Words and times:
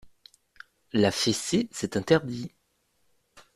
La 0.93 1.11
fessée 1.11 1.69
c'est 1.71 1.95
interdit. 1.95 2.51